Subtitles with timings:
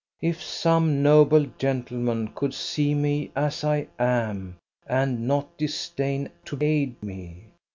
[0.23, 7.03] "If some noble gentleman could see me as I am and not disdain to aid
[7.03, 7.51] me!